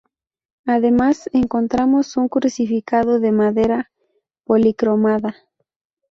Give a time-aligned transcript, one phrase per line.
[0.65, 3.91] Además encontramos un Crucificado de madera
[4.45, 5.35] policromada.